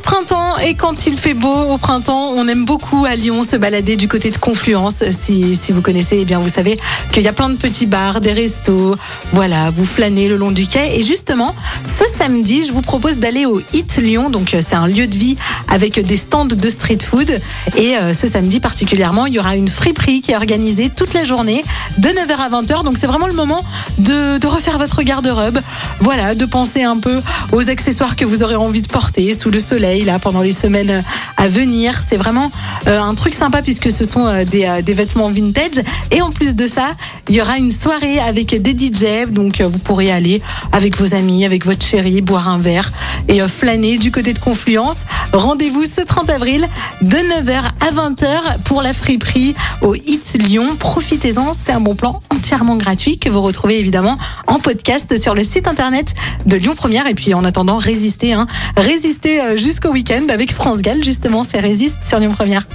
Le 0.00 0.02
printemps 0.02 0.56
et 0.56 0.72
quand 0.72 1.06
il 1.06 1.18
fait 1.18 1.34
beau 1.34 1.52
au 1.52 1.76
printemps, 1.76 2.32
on 2.34 2.48
aime 2.48 2.64
beaucoup 2.64 3.04
à 3.04 3.16
Lyon 3.16 3.42
se 3.42 3.56
balader 3.56 3.98
du 3.98 4.08
côté 4.08 4.30
de 4.30 4.38
Confluence. 4.38 5.04
Si, 5.10 5.54
si 5.54 5.72
vous 5.72 5.82
connaissez, 5.82 6.20
eh 6.20 6.24
bien 6.24 6.38
vous 6.38 6.48
savez 6.48 6.78
qu'il 7.12 7.22
y 7.22 7.28
a 7.28 7.34
plein 7.34 7.50
de 7.50 7.56
petits 7.56 7.84
bars, 7.84 8.22
des 8.22 8.32
restos. 8.32 8.96
Voilà, 9.32 9.68
vous 9.68 9.84
flânez 9.84 10.28
le 10.28 10.38
long 10.38 10.52
du 10.52 10.66
quai. 10.66 10.98
Et 10.98 11.02
justement, 11.02 11.54
ce 11.84 12.04
samedi, 12.16 12.64
je 12.64 12.72
vous 12.72 12.80
propose 12.80 13.18
d'aller 13.18 13.44
au 13.44 13.60
Hit 13.74 13.98
Lyon. 13.98 14.30
Donc 14.30 14.54
euh, 14.54 14.62
c'est 14.66 14.74
un 14.74 14.86
lieu 14.86 15.06
de 15.06 15.18
vie 15.18 15.36
avec 15.68 16.00
des 16.00 16.16
stands 16.16 16.46
de 16.46 16.70
street 16.70 17.00
food. 17.04 17.38
Et 17.76 17.98
euh, 17.98 18.14
ce 18.14 18.26
samedi 18.26 18.58
particulièrement, 18.58 19.26
il 19.26 19.34
y 19.34 19.38
aura 19.38 19.54
une 19.54 19.68
friperie 19.68 20.22
qui 20.22 20.30
est 20.30 20.36
organisée 20.36 20.88
toute 20.88 21.12
la 21.12 21.24
journée 21.24 21.62
de 21.98 22.08
9h 22.08 22.36
à 22.38 22.48
20h. 22.48 22.84
Donc 22.84 22.96
c'est 22.96 23.06
vraiment 23.06 23.26
le 23.26 23.34
moment 23.34 23.62
de, 23.98 24.38
de 24.38 24.46
refaire 24.46 24.78
votre 24.78 25.02
garde-robe. 25.02 25.60
Voilà, 26.00 26.34
de 26.34 26.46
penser 26.46 26.84
un 26.84 26.96
peu 26.96 27.20
aux 27.52 27.68
accessoires 27.68 28.16
que 28.16 28.24
vous 28.24 28.42
aurez 28.42 28.56
envie 28.56 28.80
de 28.80 28.88
porter 28.88 29.34
sous 29.34 29.50
le 29.50 29.60
soleil 29.60 29.89
là 29.98 30.18
pendant 30.18 30.42
les 30.42 30.52
semaines 30.52 31.02
à 31.36 31.48
venir. 31.48 32.00
C'est 32.06 32.16
vraiment 32.16 32.50
euh, 32.86 33.00
un 33.00 33.14
truc 33.14 33.34
sympa 33.34 33.62
puisque 33.62 33.90
ce 33.90 34.04
sont 34.04 34.26
euh, 34.26 34.44
des, 34.44 34.64
euh, 34.64 34.82
des 34.82 34.94
vêtements 34.94 35.30
vintage. 35.30 35.82
Et 36.10 36.22
en 36.22 36.30
plus 36.30 36.54
de 36.54 36.66
ça, 36.66 36.90
il 37.28 37.34
y 37.34 37.42
aura 37.42 37.58
une 37.58 37.72
soirée 37.72 38.18
avec 38.20 38.60
des 38.60 38.72
DJ. 38.72 39.28
Donc 39.28 39.60
vous 39.60 39.78
pourrez 39.78 40.10
aller 40.10 40.42
avec 40.72 40.96
vos 40.96 41.14
amis, 41.14 41.44
avec 41.44 41.64
votre 41.66 41.84
chérie, 41.84 42.20
boire 42.20 42.48
un 42.48 42.58
verre 42.58 42.92
et 43.28 43.40
flâner 43.48 43.98
du 43.98 44.10
côté 44.10 44.32
de 44.32 44.38
Confluence. 44.38 45.00
Rendez-vous 45.32 45.84
ce 45.84 46.00
30 46.00 46.28
avril 46.30 46.66
de 47.02 47.16
9h 47.16 47.62
à 47.80 47.92
20h 47.92 48.58
pour 48.64 48.82
la 48.82 48.92
friperie 48.92 49.54
au 49.80 49.94
Hit 49.94 50.34
Lyon. 50.34 50.76
Profitez-en, 50.76 51.52
c'est 51.52 51.72
un 51.72 51.80
bon 51.80 51.94
plan 51.94 52.20
entièrement 52.30 52.76
gratuit 52.76 53.18
que 53.18 53.30
vous 53.30 53.40
retrouvez 53.40 53.78
évidemment 53.78 54.18
en 54.46 54.58
podcast 54.58 55.20
sur 55.20 55.34
le 55.34 55.44
site 55.44 55.68
internet 55.68 56.14
de 56.46 56.56
Lyon 56.56 56.74
Première. 56.76 57.06
Et 57.06 57.14
puis 57.14 57.32
en 57.34 57.44
attendant, 57.44 57.78
résistez, 57.78 58.32
hein, 58.32 58.46
résistez 58.76 59.40
euh, 59.40 59.56
jusqu'au 59.56 59.90
week-end 59.90 60.26
avec 60.30 60.52
France 60.52 60.82
Gall, 60.82 61.04
justement, 61.04 61.44
c'est 61.44 61.60
Résiste 61.60 61.98
sur 62.04 62.18
Lyon 62.18 62.32
Première. 62.32 62.66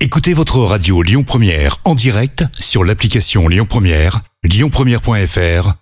Écoutez 0.00 0.34
votre 0.34 0.58
radio 0.58 1.02
Lyon 1.02 1.22
Première 1.22 1.78
en 1.84 1.94
direct 1.94 2.44
sur 2.58 2.82
l'application 2.82 3.46
Lyon 3.48 3.66
Première, 3.68 4.20
lyonpremière.fr 4.42 5.81